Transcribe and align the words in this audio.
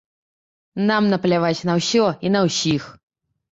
Нам 0.89 1.09
напляваць 1.11 1.65
на 1.71 1.77
ўсё 1.81 2.09
і 2.29 2.35
на 2.39 2.45
ўсіх. 2.51 2.83